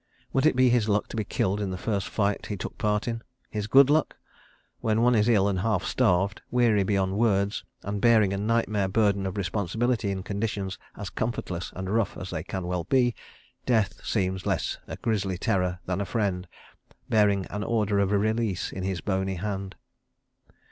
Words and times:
Would 0.33 0.47
it 0.47 0.55
be 0.55 0.69
his 0.69 0.89
luck 0.89 1.09
to 1.09 1.15
be 1.15 1.23
killed 1.23 1.61
in 1.61 1.69
the 1.69 1.77
first 1.77 2.07
fight 2.09 2.37
that 2.41 2.45
he 2.49 2.57
took 2.57 2.75
part 2.79 3.07
in? 3.07 3.21
His 3.51 3.67
good 3.67 3.87
luck? 3.87 4.17
When 4.79 5.03
one 5.03 5.13
is 5.13 5.29
ill 5.29 5.47
and 5.47 5.59
half 5.59 5.83
starved, 5.83 6.41
weary 6.49 6.81
beyond 6.81 7.19
words, 7.19 7.63
and 7.83 8.01
bearing 8.01 8.33
a 8.33 8.37
nightmare 8.39 8.87
burden 8.87 9.27
of 9.27 9.37
responsibility 9.37 10.09
in 10.09 10.23
conditions 10.23 10.79
as 10.97 11.11
comfortless 11.11 11.71
and 11.75 11.87
rough 11.87 12.17
as 12.17 12.31
they 12.31 12.41
can 12.41 12.65
well 12.65 12.85
be, 12.85 13.13
Death 13.67 14.03
seems 14.03 14.47
less 14.47 14.79
a 14.87 14.95
grisly 14.97 15.37
terror 15.37 15.77
than 15.85 16.01
a 16.01 16.05
friend, 16.05 16.47
bearing 17.07 17.45
an 17.51 17.63
Order 17.63 17.99
of 17.99 18.09
Release 18.09 18.71
in 18.71 18.81
his 18.81 19.01
bony 19.01 19.35
hand. 19.35 19.75